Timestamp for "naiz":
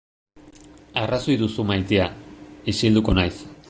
3.21-3.35